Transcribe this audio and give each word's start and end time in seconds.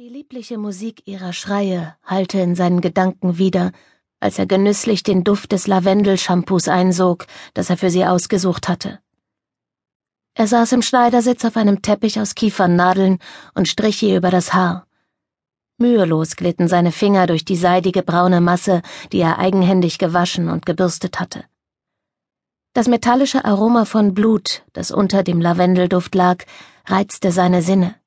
Die 0.00 0.08
liebliche 0.08 0.56
Musik 0.56 1.02
ihrer 1.04 1.34
Schreie 1.34 1.94
hallte 2.06 2.40
in 2.40 2.54
seinen 2.54 2.80
Gedanken 2.80 3.36
wieder, 3.36 3.70
als 4.18 4.38
er 4.38 4.46
genüsslich 4.46 5.02
den 5.02 5.24
Duft 5.24 5.52
des 5.52 5.66
Lavendelshampoos 5.66 6.68
einsog, 6.68 7.26
das 7.52 7.68
er 7.68 7.76
für 7.76 7.90
sie 7.90 8.06
ausgesucht 8.06 8.66
hatte. 8.70 9.00
Er 10.32 10.46
saß 10.46 10.72
im 10.72 10.80
Schneidersitz 10.80 11.44
auf 11.44 11.54
einem 11.58 11.82
Teppich 11.82 12.18
aus 12.18 12.34
Kiefernadeln 12.34 13.18
und 13.54 13.68
strich 13.68 14.02
ihr 14.02 14.16
über 14.16 14.30
das 14.30 14.54
Haar. 14.54 14.86
Mühelos 15.76 16.34
glitten 16.34 16.66
seine 16.66 16.92
Finger 16.92 17.26
durch 17.26 17.44
die 17.44 17.56
seidige 17.56 18.02
braune 18.02 18.40
Masse, 18.40 18.80
die 19.12 19.18
er 19.18 19.38
eigenhändig 19.38 19.98
gewaschen 19.98 20.48
und 20.48 20.64
gebürstet 20.64 21.20
hatte. 21.20 21.44
Das 22.72 22.88
metallische 22.88 23.44
Aroma 23.44 23.84
von 23.84 24.14
Blut, 24.14 24.62
das 24.72 24.92
unter 24.92 25.22
dem 25.22 25.42
Lavendelduft 25.42 26.14
lag, 26.14 26.46
reizte 26.86 27.32
seine 27.32 27.60
Sinne. 27.60 27.99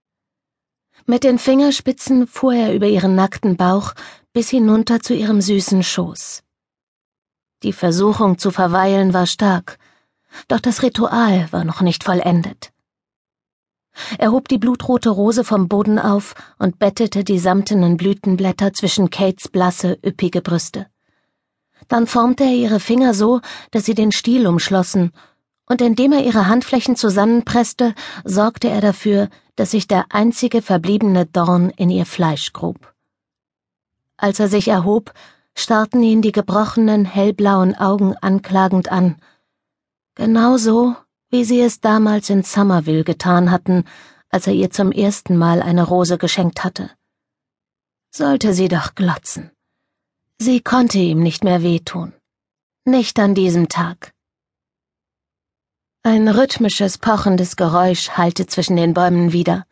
Mit 1.05 1.25
den 1.25 1.37
Fingerspitzen 1.37 2.27
fuhr 2.27 2.53
er 2.53 2.73
über 2.73 2.87
ihren 2.87 3.13
nackten 3.13 3.57
Bauch 3.57 3.93
bis 4.31 4.49
hinunter 4.49 5.01
zu 5.01 5.13
ihrem 5.13 5.41
süßen 5.41 5.83
Schoß. 5.83 6.43
Die 7.63 7.73
Versuchung 7.73 8.37
zu 8.37 8.51
verweilen 8.51 9.13
war 9.13 9.25
stark, 9.25 9.79
doch 10.47 10.61
das 10.61 10.81
Ritual 10.81 11.47
war 11.51 11.65
noch 11.65 11.81
nicht 11.81 12.05
vollendet. 12.05 12.71
Er 14.17 14.31
hob 14.31 14.47
die 14.47 14.57
blutrote 14.57 15.09
Rose 15.09 15.43
vom 15.43 15.67
Boden 15.67 15.99
auf 15.99 16.35
und 16.57 16.79
bettete 16.79 17.25
die 17.25 17.37
samtenen 17.37 17.97
Blütenblätter 17.97 18.71
zwischen 18.73 19.09
Kates 19.09 19.49
blasse, 19.49 19.99
üppige 20.05 20.41
Brüste. 20.41 20.87
Dann 21.89 22.07
formte 22.07 22.45
er 22.45 22.53
ihre 22.53 22.79
Finger 22.79 23.13
so, 23.13 23.41
dass 23.71 23.83
sie 23.85 23.93
den 23.93 24.13
Stiel 24.13 24.47
umschlossen 24.47 25.11
und 25.65 25.81
indem 25.81 26.11
er 26.11 26.23
ihre 26.23 26.47
Handflächen 26.47 26.95
zusammenpresste, 26.95 27.93
sorgte 28.23 28.69
er 28.69 28.81
dafür, 28.81 29.29
dass 29.55 29.71
sich 29.71 29.87
der 29.87 30.05
einzige 30.09 30.61
verbliebene 30.61 31.25
Dorn 31.25 31.69
in 31.71 31.89
ihr 31.89 32.05
Fleisch 32.05 32.53
grub. 32.53 32.93
Als 34.17 34.39
er 34.39 34.47
sich 34.47 34.67
erhob, 34.67 35.13
starrten 35.55 36.01
ihn 36.01 36.21
die 36.21 36.31
gebrochenen, 36.31 37.05
hellblauen 37.05 37.75
Augen 37.75 38.15
anklagend 38.17 38.91
an, 38.91 39.17
genauso 40.15 40.95
wie 41.29 41.43
sie 41.43 41.61
es 41.61 41.81
damals 41.81 42.29
in 42.29 42.43
Somerville 42.43 43.03
getan 43.03 43.51
hatten, 43.51 43.85
als 44.29 44.47
er 44.47 44.53
ihr 44.53 44.71
zum 44.71 44.91
ersten 44.91 45.37
Mal 45.37 45.61
eine 45.61 45.83
Rose 45.83 46.17
geschenkt 46.17 46.63
hatte. 46.63 46.89
Sollte 48.11 48.53
sie 48.53 48.67
doch 48.67 48.95
glotzen. 48.95 49.51
Sie 50.37 50.61
konnte 50.61 50.99
ihm 50.99 51.21
nicht 51.21 51.43
mehr 51.43 51.63
wehtun. 51.63 52.13
Nicht 52.85 53.17
an 53.19 53.33
diesem 53.33 53.69
Tag. 53.69 54.12
Ein 56.05 56.27
rhythmisches, 56.27 56.97
pochendes 56.97 57.55
Geräusch 57.55 58.09
hallte 58.09 58.45
zwischen 58.45 58.75
den 58.75 58.93
Bäumen 58.93 59.31
wieder. 59.31 59.65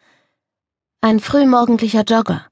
Ein 1.02 1.20
frühmorgendlicher 1.20 2.06
Jogger, 2.06 2.46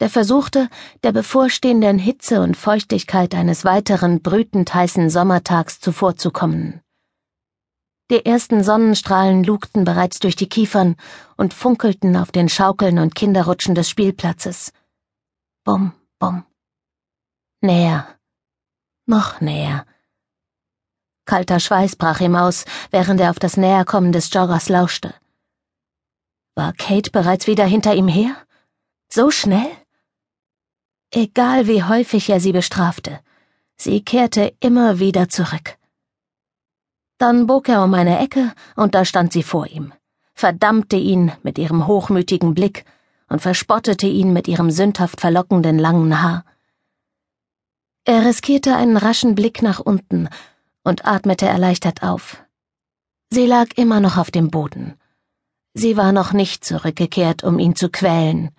der 0.00 0.10
versuchte, 0.10 0.68
der 1.02 1.12
bevorstehenden 1.12 1.98
Hitze 1.98 2.42
und 2.42 2.58
Feuchtigkeit 2.58 3.34
eines 3.34 3.64
weiteren 3.64 4.20
brütend 4.20 4.74
heißen 4.74 5.08
Sommertags 5.08 5.80
zuvorzukommen. 5.80 6.82
Die 8.10 8.26
ersten 8.26 8.62
Sonnenstrahlen 8.62 9.44
lugten 9.44 9.84
bereits 9.84 10.18
durch 10.18 10.36
die 10.36 10.50
Kiefern 10.50 10.96
und 11.38 11.54
funkelten 11.54 12.16
auf 12.16 12.32
den 12.32 12.50
Schaukeln 12.50 12.98
und 12.98 13.14
Kinderrutschen 13.14 13.74
des 13.74 13.88
Spielplatzes. 13.88 14.74
Bum, 15.64 15.94
bum. 16.18 16.44
Näher. 17.62 18.06
Noch 19.06 19.40
näher. 19.40 19.86
Kalter 21.24 21.60
Schweiß 21.60 21.96
brach 21.96 22.20
ihm 22.20 22.36
aus, 22.36 22.64
während 22.90 23.20
er 23.20 23.30
auf 23.30 23.38
das 23.38 23.56
Näherkommen 23.56 24.12
des 24.12 24.32
Joggers 24.32 24.68
lauschte. 24.68 25.14
War 26.54 26.72
Kate 26.72 27.10
bereits 27.10 27.46
wieder 27.46 27.64
hinter 27.64 27.94
ihm 27.94 28.08
her? 28.08 28.36
So 29.08 29.30
schnell? 29.30 29.70
Egal 31.10 31.66
wie 31.66 31.82
häufig 31.82 32.28
er 32.30 32.40
sie 32.40 32.52
bestrafte, 32.52 33.20
sie 33.76 34.02
kehrte 34.02 34.54
immer 34.60 34.98
wieder 34.98 35.28
zurück. 35.28 35.76
Dann 37.18 37.46
bog 37.46 37.68
er 37.68 37.84
um 37.84 37.94
eine 37.94 38.18
Ecke, 38.18 38.52
und 38.74 38.94
da 38.94 39.04
stand 39.04 39.32
sie 39.32 39.42
vor 39.42 39.66
ihm, 39.66 39.92
verdammte 40.34 40.96
ihn 40.96 41.30
mit 41.42 41.58
ihrem 41.58 41.86
hochmütigen 41.86 42.54
Blick 42.54 42.84
und 43.28 43.40
verspottete 43.40 44.06
ihn 44.06 44.32
mit 44.32 44.48
ihrem 44.48 44.70
sündhaft 44.70 45.20
verlockenden 45.20 45.78
langen 45.78 46.20
Haar. 46.20 46.44
Er 48.04 48.24
riskierte 48.24 48.74
einen 48.74 48.96
raschen 48.96 49.34
Blick 49.34 49.62
nach 49.62 49.78
unten 49.78 50.28
und 50.84 51.06
atmete 51.06 51.46
erleichtert 51.46 52.02
auf. 52.02 52.42
Sie 53.30 53.46
lag 53.46 53.68
immer 53.76 54.00
noch 54.00 54.16
auf 54.16 54.30
dem 54.30 54.50
Boden. 54.50 54.94
Sie 55.74 55.96
war 55.96 56.12
noch 56.12 56.32
nicht 56.32 56.64
zurückgekehrt, 56.64 57.44
um 57.44 57.58
ihn 57.58 57.74
zu 57.74 57.88
quälen. 57.88 58.50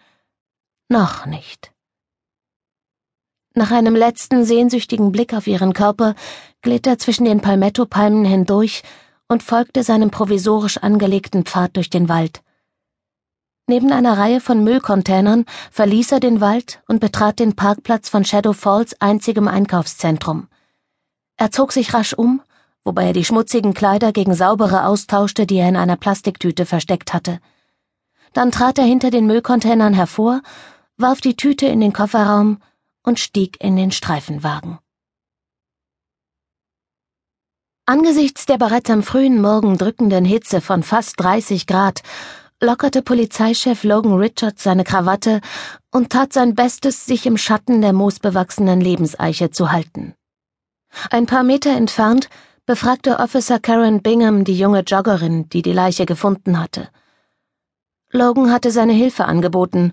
Noch 0.89 1.25
nicht. 1.25 1.71
Nach 3.55 3.69
einem 3.69 3.95
letzten 3.95 4.45
sehnsüchtigen 4.45 5.11
Blick 5.11 5.33
auf 5.35 5.45
ihren 5.45 5.73
Körper 5.73 6.15
glitt 6.63 6.87
er 6.87 6.97
zwischen 6.97 7.25
den 7.25 7.39
Palmettopalmen 7.39 8.25
hindurch 8.25 8.81
und 9.27 9.43
folgte 9.43 9.83
seinem 9.83 10.09
provisorisch 10.09 10.77
angelegten 10.77 11.45
Pfad 11.45 11.77
durch 11.77 11.91
den 11.91 12.09
Wald. 12.09 12.41
Neben 13.67 13.91
einer 13.91 14.17
Reihe 14.17 14.41
von 14.41 14.63
Müllcontainern 14.63 15.45
verließ 15.71 16.13
er 16.13 16.19
den 16.19 16.41
Wald 16.41 16.81
und 16.87 16.99
betrat 16.99 17.39
den 17.39 17.55
Parkplatz 17.55 18.09
von 18.09 18.25
Shadow 18.25 18.53
Falls 18.53 18.99
einzigem 18.99 19.47
Einkaufszentrum. 19.47 20.47
Er 21.37 21.51
zog 21.51 21.71
sich 21.71 21.93
rasch 21.93 22.13
um, 22.13 22.41
wobei 22.83 23.05
er 23.07 23.13
die 23.13 23.25
schmutzigen 23.25 23.73
Kleider 23.73 24.11
gegen 24.11 24.33
saubere 24.33 24.85
austauschte, 24.85 25.45
die 25.45 25.57
er 25.57 25.69
in 25.69 25.75
einer 25.75 25.97
Plastiktüte 25.97 26.65
versteckt 26.65 27.13
hatte. 27.13 27.39
Dann 28.33 28.51
trat 28.51 28.77
er 28.77 28.85
hinter 28.85 29.11
den 29.11 29.27
Müllcontainern 29.27 29.93
hervor, 29.93 30.41
warf 30.97 31.21
die 31.21 31.35
Tüte 31.35 31.67
in 31.67 31.79
den 31.79 31.93
Kofferraum 31.93 32.61
und 33.03 33.19
stieg 33.19 33.57
in 33.63 33.75
den 33.75 33.91
Streifenwagen. 33.91 34.79
Angesichts 37.85 38.45
der 38.45 38.57
bereits 38.57 38.89
am 38.89 39.03
frühen 39.03 39.41
Morgen 39.41 39.77
drückenden 39.77 40.23
Hitze 40.23 40.61
von 40.61 40.83
fast 40.83 41.19
30 41.19 41.67
Grad 41.67 42.01
lockerte 42.61 43.01
Polizeichef 43.01 43.83
Logan 43.83 44.13
Richards 44.13 44.63
seine 44.63 44.85
Krawatte 44.85 45.41
und 45.91 46.09
tat 46.09 46.31
sein 46.31 46.55
Bestes, 46.55 47.05
sich 47.05 47.25
im 47.25 47.37
Schatten 47.37 47.81
der 47.81 47.91
moosbewachsenen 47.91 48.79
Lebenseiche 48.79 49.51
zu 49.51 49.73
halten. 49.73 50.15
Ein 51.09 51.25
paar 51.25 51.43
Meter 51.43 51.71
entfernt 51.71 52.29
befragte 52.65 53.19
Officer 53.19 53.59
Karen 53.59 54.01
Bingham 54.01 54.43
die 54.43 54.57
junge 54.57 54.81
Joggerin, 54.81 55.49
die 55.49 55.61
die 55.61 55.73
Leiche 55.73 56.05
gefunden 56.05 56.59
hatte. 56.59 56.89
Logan 58.11 58.51
hatte 58.51 58.71
seine 58.71 58.93
Hilfe 58.93 59.25
angeboten, 59.25 59.91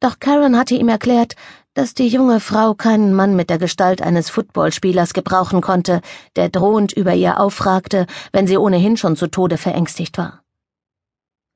doch 0.00 0.20
Karen 0.20 0.56
hatte 0.56 0.74
ihm 0.74 0.88
erklärt, 0.88 1.34
dass 1.72 1.94
die 1.94 2.08
junge 2.08 2.38
Frau 2.38 2.74
keinen 2.74 3.14
Mann 3.14 3.34
mit 3.34 3.50
der 3.50 3.58
Gestalt 3.58 4.00
eines 4.00 4.30
Footballspielers 4.30 5.12
gebrauchen 5.12 5.60
konnte, 5.60 6.02
der 6.36 6.48
drohend 6.48 6.92
über 6.92 7.14
ihr 7.14 7.40
aufragte, 7.40 8.06
wenn 8.32 8.46
sie 8.46 8.58
ohnehin 8.58 8.96
schon 8.96 9.16
zu 9.16 9.26
Tode 9.26 9.58
verängstigt 9.58 10.18
war. 10.18 10.44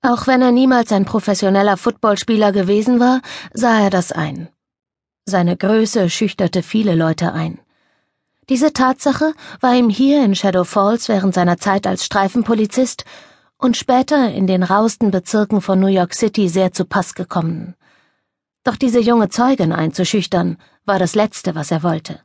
Auch 0.03 0.27
wenn 0.27 0.43
er 0.43 0.53
niemals 0.53 0.93
ein 0.93 1.05
professioneller 1.05 1.77
Footballspieler 1.77 2.53
gewesen 2.53 3.01
war, 3.01 3.21
sah 3.53 3.81
er 3.81 3.91
das 3.91 4.13
ein. 4.13 4.49
Seine 5.25 5.57
Größe 5.57 6.09
schüchterte 6.09 6.63
viele 6.63 6.95
Leute 6.95 7.33
ein. 7.33 7.61
Diese 8.49 8.73
Tatsache 8.73 9.35
war 9.61 9.75
ihm 9.75 9.91
hier 9.91 10.25
in 10.25 10.35
Shadow 10.35 10.65
Falls 10.65 11.09
während 11.09 11.35
seiner 11.35 11.59
Zeit 11.59 11.87
als 11.87 12.05
Streifenpolizist 12.05 13.05
und 13.59 13.77
später 13.77 14.33
in 14.33 14.47
den 14.47 14.63
rausten 14.63 15.11
Bezirken 15.11 15.61
von 15.61 15.79
New 15.79 15.89
York 15.89 16.15
City 16.15 16.49
sehr 16.49 16.73
zu 16.73 16.87
Pass 16.87 17.15
gekommen. 17.15 17.75
Doch 18.65 18.77
diese 18.77 19.01
junge 19.01 19.29
Zeugin 19.29 19.73
einzuschüchtern, 19.73 20.57
war 20.87 20.99
das 20.99 21.15
Letzte, 21.15 21.55
was 21.55 21.71
er 21.71 21.83
wollte. 21.83 22.21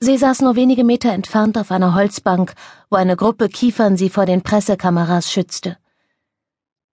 Sie 0.00 0.18
saß 0.18 0.42
nur 0.42 0.56
wenige 0.56 0.84
Meter 0.84 1.12
entfernt 1.12 1.56
auf 1.56 1.70
einer 1.70 1.94
Holzbank, 1.94 2.54
wo 2.90 2.96
eine 2.96 3.16
Gruppe 3.16 3.48
Kiefern 3.48 3.96
sie 3.96 4.10
vor 4.10 4.26
den 4.26 4.42
Pressekameras 4.42 5.32
schützte. 5.32 5.78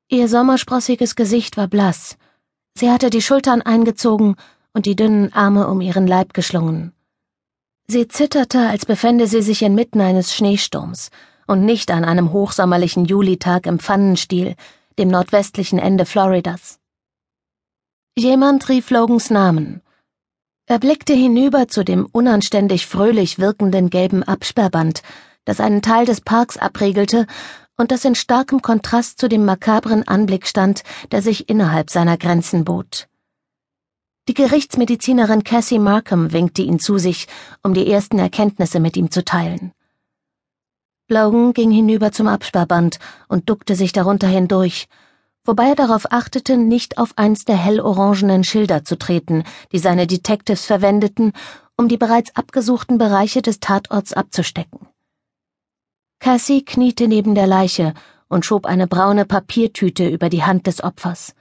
Ihr 0.07 0.27
sommersprossiges 0.29 1.15
Gesicht 1.15 1.57
war 1.57 1.67
blass. 1.67 2.17
Sie 2.75 2.89
hatte 2.89 3.09
die 3.09 3.21
Schultern 3.21 3.61
eingezogen 3.61 4.35
und 4.73 4.85
die 4.85 4.95
dünnen 4.95 5.33
Arme 5.33 5.67
um 5.67 5.81
ihren 5.81 6.07
Leib 6.07 6.33
geschlungen. 6.33 6.93
Sie 7.91 8.07
zitterte, 8.07 8.59
als 8.69 8.85
befände 8.85 9.25
sie 9.25 9.41
sich 9.41 9.63
inmitten 9.63 9.99
eines 9.99 10.35
Schneesturms 10.35 11.09
und 11.47 11.65
nicht 11.65 11.89
an 11.89 12.05
einem 12.05 12.31
hochsommerlichen 12.31 13.05
Julitag 13.05 13.65
im 13.65 13.79
Pfannenstiel, 13.79 14.55
dem 14.99 15.07
nordwestlichen 15.07 15.79
Ende 15.79 16.05
Floridas. 16.05 16.77
Jemand 18.15 18.69
rief 18.69 18.91
Logans 18.91 19.31
Namen. 19.31 19.81
Er 20.67 20.77
blickte 20.77 21.13
hinüber 21.13 21.67
zu 21.67 21.83
dem 21.83 22.05
unanständig 22.05 22.85
fröhlich 22.85 23.39
wirkenden 23.39 23.89
gelben 23.89 24.21
Absperrband, 24.21 25.01
das 25.45 25.59
einen 25.59 25.81
Teil 25.81 26.05
des 26.05 26.21
Parks 26.21 26.57
abriegelte 26.57 27.25
und 27.75 27.89
das 27.89 28.05
in 28.05 28.13
starkem 28.13 28.61
Kontrast 28.61 29.19
zu 29.19 29.27
dem 29.27 29.45
makabren 29.45 30.07
Anblick 30.07 30.45
stand, 30.45 30.83
der 31.11 31.23
sich 31.23 31.49
innerhalb 31.49 31.89
seiner 31.89 32.19
Grenzen 32.19 32.65
bot. 32.65 33.08
Die 34.29 34.35
Gerichtsmedizinerin 34.35 35.43
Cassie 35.43 35.79
Markham 35.79 36.31
winkte 36.31 36.61
ihn 36.61 36.77
zu 36.77 36.99
sich, 36.99 37.25
um 37.63 37.73
die 37.73 37.91
ersten 37.91 38.19
Erkenntnisse 38.19 38.79
mit 38.79 38.95
ihm 38.95 39.09
zu 39.09 39.25
teilen. 39.25 39.71
Logan 41.07 41.51
ging 41.53 41.71
hinüber 41.71 42.11
zum 42.11 42.27
Absperrband 42.27 42.99
und 43.27 43.49
duckte 43.49 43.73
sich 43.73 43.91
darunter 43.91 44.27
hindurch, 44.27 44.87
wobei 45.45 45.69
er 45.69 45.75
darauf 45.75 46.11
achtete, 46.11 46.57
nicht 46.57 46.99
auf 46.99 47.17
eins 47.17 47.43
der 47.45 47.57
hellorangenen 47.57 48.43
Schilder 48.43 48.85
zu 48.85 48.99
treten, 48.99 49.45
die 49.71 49.79
seine 49.79 50.05
Detectives 50.05 50.63
verwendeten, 50.63 51.33
um 51.75 51.87
die 51.87 51.97
bereits 51.97 52.35
abgesuchten 52.35 52.99
Bereiche 52.99 53.41
des 53.41 53.59
Tatorts 53.59 54.13
abzustecken. 54.13 54.81
Cassie 56.19 56.63
kniete 56.63 57.07
neben 57.07 57.33
der 57.33 57.47
Leiche 57.47 57.95
und 58.27 58.45
schob 58.45 58.67
eine 58.67 58.85
braune 58.85 59.25
Papiertüte 59.25 60.07
über 60.07 60.29
die 60.29 60.43
Hand 60.43 60.67
des 60.67 60.83
Opfers. 60.83 61.33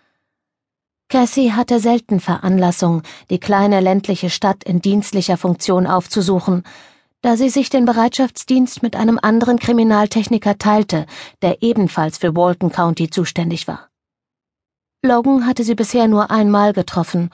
Cassie 1.11 1.53
hatte 1.53 1.81
selten 1.81 2.21
Veranlassung, 2.21 3.03
die 3.31 3.41
kleine 3.41 3.81
ländliche 3.81 4.29
Stadt 4.29 4.63
in 4.65 4.83
dienstlicher 4.83 5.39
Funktion 5.39 5.87
aufzusuchen, 5.87 6.65
da 7.23 7.37
sie 7.39 7.49
sich 7.49 7.71
den 7.71 7.87
Bereitschaftsdienst 7.87 8.83
mit 8.83 8.95
einem 8.95 9.19
anderen 9.21 9.59
Kriminaltechniker 9.59 10.59
teilte, 10.59 11.07
der 11.41 11.63
ebenfalls 11.63 12.19
für 12.19 12.37
Walton 12.37 12.71
County 12.71 13.09
zuständig 13.09 13.67
war. 13.67 13.89
Logan 15.03 15.47
hatte 15.47 15.65
sie 15.65 15.75
bisher 15.75 16.09
nur 16.09 16.31
einmal 16.31 16.75
getroffen. 16.75 17.31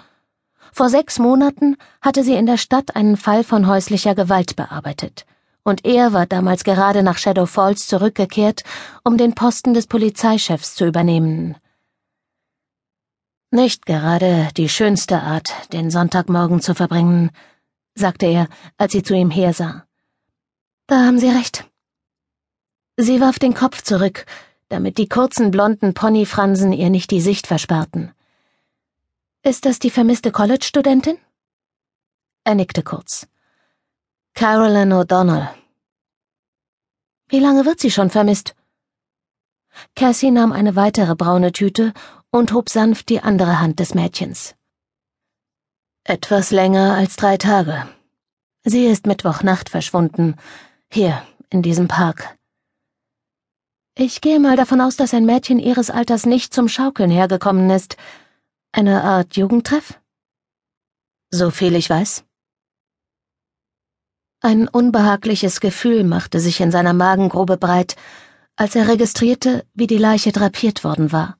Vor 0.72 0.88
sechs 0.88 1.18
Monaten 1.18 1.76
hatte 2.00 2.22
sie 2.22 2.34
in 2.34 2.46
der 2.46 2.58
Stadt 2.58 2.94
einen 2.94 3.16
Fall 3.16 3.42
von 3.42 3.66
häuslicher 3.66 4.14
Gewalt 4.14 4.54
bearbeitet, 4.54 5.26
und 5.64 5.84
er 5.84 6.12
war 6.12 6.26
damals 6.26 6.62
gerade 6.62 7.02
nach 7.02 7.18
Shadow 7.18 7.46
Falls 7.46 7.88
zurückgekehrt, 7.88 8.62
um 9.02 9.18
den 9.18 9.34
Posten 9.34 9.74
des 9.74 9.88
Polizeichefs 9.88 10.76
zu 10.76 10.86
übernehmen. 10.86 11.56
Nicht 13.54 13.86
gerade 13.86 14.48
die 14.56 14.68
schönste 14.68 15.22
Art, 15.22 15.52
den 15.72 15.88
Sonntagmorgen 15.88 16.60
zu 16.60 16.74
verbringen, 16.74 17.30
sagte 17.94 18.26
er, 18.26 18.48
als 18.78 18.90
sie 18.90 19.04
zu 19.04 19.14
ihm 19.14 19.30
hersah. 19.30 19.86
Da 20.88 21.04
haben 21.04 21.20
Sie 21.20 21.28
recht. 21.28 21.64
Sie 22.96 23.20
warf 23.20 23.38
den 23.38 23.54
Kopf 23.54 23.82
zurück, 23.82 24.26
damit 24.70 24.98
die 24.98 25.08
kurzen 25.08 25.52
blonden 25.52 25.94
Ponyfransen 25.94 26.72
ihr 26.72 26.90
nicht 26.90 27.12
die 27.12 27.20
Sicht 27.20 27.46
versperrten. 27.46 28.12
Ist 29.44 29.66
das 29.66 29.78
die 29.78 29.90
vermisste 29.90 30.32
College-Studentin? 30.32 31.18
Er 32.42 32.56
nickte 32.56 32.82
kurz. 32.82 33.28
Carolyn 34.34 34.92
O'Donnell. 34.92 35.48
Wie 37.28 37.38
lange 37.38 37.64
wird 37.64 37.78
sie 37.78 37.92
schon 37.92 38.10
vermisst? 38.10 38.56
Cassie 39.96 40.30
nahm 40.30 40.52
eine 40.52 40.76
weitere 40.76 41.14
braune 41.14 41.52
Tüte 41.52 41.92
und 42.30 42.52
hob 42.52 42.68
sanft 42.68 43.08
die 43.08 43.20
andere 43.20 43.60
Hand 43.60 43.80
des 43.80 43.94
Mädchens. 43.94 44.54
Etwas 46.04 46.50
länger 46.50 46.94
als 46.94 47.16
drei 47.16 47.36
Tage. 47.36 47.88
Sie 48.64 48.86
ist 48.86 49.06
Mittwochnacht 49.06 49.68
verschwunden, 49.68 50.36
hier, 50.90 51.22
in 51.50 51.62
diesem 51.62 51.88
Park. 51.88 52.36
Ich 53.96 54.20
gehe 54.20 54.40
mal 54.40 54.56
davon 54.56 54.80
aus, 54.80 54.96
dass 54.96 55.14
ein 55.14 55.24
Mädchen 55.24 55.58
ihres 55.58 55.88
Alters 55.90 56.26
nicht 56.26 56.52
zum 56.52 56.68
Schaukeln 56.68 57.10
hergekommen 57.10 57.70
ist. 57.70 57.96
Eine 58.72 59.04
Art 59.04 59.36
Jugendtreff? 59.36 60.00
So 61.30 61.50
viel 61.50 61.76
ich 61.76 61.88
weiß. 61.88 62.24
Ein 64.40 64.66
unbehagliches 64.68 65.60
Gefühl 65.60 66.04
machte 66.04 66.40
sich 66.40 66.60
in 66.60 66.70
seiner 66.70 66.92
Magengrube 66.92 67.56
breit, 67.56 67.96
als 68.56 68.74
er 68.74 68.88
registrierte, 68.88 69.66
wie 69.74 69.86
die 69.86 69.98
Leiche 69.98 70.32
drapiert 70.32 70.84
worden 70.84 71.12
war. 71.12 71.36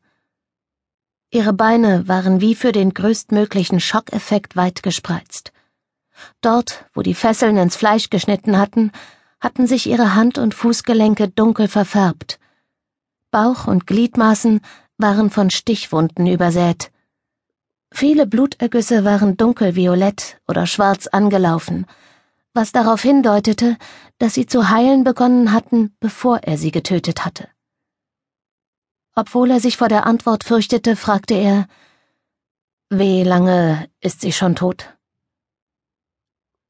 Ihre 1.31 1.52
Beine 1.52 2.06
waren 2.06 2.40
wie 2.40 2.55
für 2.55 2.72
den 2.72 2.94
größtmöglichen 2.94 3.81
Schockeffekt 3.81 4.56
weit 4.56 4.82
gespreizt. 4.82 5.52
Dort, 6.40 6.84
wo 6.94 7.02
die 7.02 7.14
Fesseln 7.14 7.56
ins 7.56 7.76
Fleisch 7.76 8.11
geschnitten 8.11 8.58
hatten, 8.58 8.93
hatten 9.40 9.66
sich 9.66 9.88
ihre 9.88 10.14
Hand- 10.14 10.38
und 10.38 10.55
Fußgelenke 10.55 11.28
dunkel 11.28 11.69
verfärbt. 11.69 12.38
Bauch 13.31 13.66
und 13.66 13.87
Gliedmaßen 13.87 14.61
waren 14.96 15.28
von 15.31 15.50
Stichwunden 15.50 16.26
übersät. 16.26 16.93
Viele 17.90 18.26
Blutergüsse 18.26 19.05
waren 19.05 19.37
dunkelviolett 19.37 20.40
oder 20.49 20.66
schwarz 20.66 21.06
angelaufen, 21.08 21.87
was 22.55 22.73
darauf 22.73 23.03
hindeutete, 23.03 23.77
dass 24.19 24.35
sie 24.35 24.47
zu 24.47 24.71
heilen 24.71 25.05
begonnen 25.05 25.53
hatten, 25.53 25.95
bevor 26.01 26.39
er 26.39 26.56
sie 26.56 26.71
getötet 26.71 27.25
hatte. 27.25 27.49
Obwohl 29.17 29.51
er 29.51 29.61
sich 29.61 29.77
vor 29.77 29.89
der 29.89 30.06
Antwort 30.06 30.45
fürchtete, 30.45 30.97
fragte 30.97 31.35
er 31.35 31.67
Wie 32.91 33.23
lange 33.23 33.89
ist 34.01 34.21
sie 34.21 34.33
schon 34.33 34.56
tot? 34.56 34.95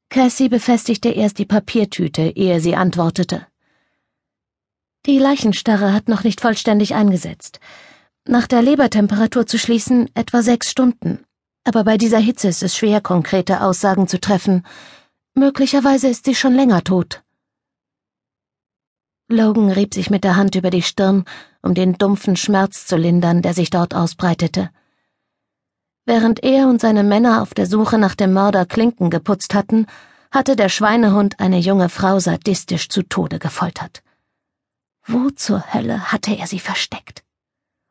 Cassie 0.09 0.49
befestigte 0.49 1.09
erst 1.09 1.39
die 1.39 1.45
Papiertüte, 1.45 2.21
ehe 2.21 2.59
sie 2.59 2.75
antwortete. 2.75 3.47
Die 5.05 5.19
Leichenstarre 5.19 5.93
hat 5.93 6.07
noch 6.07 6.23
nicht 6.23 6.41
vollständig 6.41 6.95
eingesetzt. 6.95 7.59
Nach 8.27 8.47
der 8.47 8.63
Lebertemperatur 8.63 9.45
zu 9.45 9.59
schließen, 9.59 10.09
etwa 10.15 10.41
sechs 10.41 10.71
Stunden. 10.71 11.25
Aber 11.63 11.83
bei 11.83 11.97
dieser 11.97 12.17
Hitze 12.17 12.47
ist 12.47 12.63
es 12.63 12.75
schwer, 12.75 13.01
konkrete 13.01 13.61
Aussagen 13.61 14.07
zu 14.07 14.19
treffen. 14.19 14.63
Möglicherweise 15.37 16.07
ist 16.07 16.23
sie 16.23 16.33
schon 16.33 16.53
länger 16.53 16.81
tot. 16.85 17.21
Logan 19.27 19.69
rieb 19.69 19.93
sich 19.93 20.09
mit 20.09 20.23
der 20.23 20.37
Hand 20.37 20.55
über 20.55 20.69
die 20.69 20.81
Stirn, 20.81 21.25
um 21.61 21.73
den 21.73 21.97
dumpfen 21.97 22.37
Schmerz 22.37 22.87
zu 22.87 22.95
lindern, 22.95 23.41
der 23.41 23.53
sich 23.53 23.69
dort 23.69 23.93
ausbreitete. 23.93 24.69
Während 26.05 26.41
er 26.41 26.69
und 26.69 26.79
seine 26.79 27.03
Männer 27.03 27.41
auf 27.41 27.53
der 27.53 27.65
Suche 27.65 27.97
nach 27.97 28.15
dem 28.15 28.31
Mörder 28.31 28.65
Klinken 28.65 29.09
geputzt 29.09 29.53
hatten, 29.53 29.87
hatte 30.31 30.55
der 30.55 30.69
Schweinehund 30.69 31.39
eine 31.41 31.59
junge 31.59 31.89
Frau 31.89 32.19
sadistisch 32.19 32.87
zu 32.87 33.03
Tode 33.03 33.37
gefoltert. 33.37 34.03
Wo 35.05 35.31
zur 35.31 35.73
Hölle 35.73 36.13
hatte 36.13 36.37
er 36.37 36.47
sie 36.47 36.59
versteckt? 36.59 37.25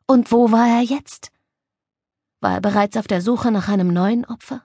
Und 0.07 0.33
wo 0.33 0.51
war 0.51 0.67
er 0.67 0.83
jetzt? 0.83 1.31
War 2.41 2.55
er 2.55 2.61
bereits 2.63 2.97
auf 2.97 3.07
der 3.07 3.21
Suche 3.21 3.51
nach 3.51 3.69
einem 3.69 3.93
neuen 3.93 4.25
Opfer? 4.25 4.65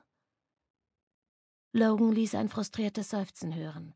Logan 1.72 2.12
ließ 2.12 2.34
ein 2.34 2.50
frustriertes 2.50 3.12
Seufzen 3.12 3.54
hören. 3.54 3.94